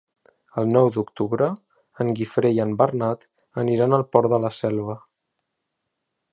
[0.61, 1.49] El nou d'octubre
[2.05, 3.29] en Guifré i en Bernat
[3.65, 4.97] aniran al Port de la Selva.